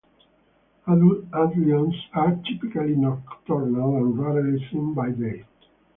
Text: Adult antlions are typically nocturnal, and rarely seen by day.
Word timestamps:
Adult 0.87 1.29
antlions 1.35 1.93
are 2.15 2.35
typically 2.43 2.95
nocturnal, 2.95 3.97
and 3.97 4.17
rarely 4.17 4.57
seen 4.71 4.95
by 4.95 5.11
day. 5.11 5.45